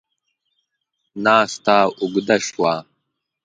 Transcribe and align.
ناسته 1.23 1.75
اوږده 2.01 2.37
شوه. 2.47 2.73